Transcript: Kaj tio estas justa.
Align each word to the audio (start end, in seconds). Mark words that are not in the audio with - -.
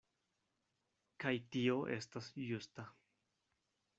Kaj 1.25 1.33
tio 1.55 1.77
estas 1.97 2.31
justa. 2.47 2.87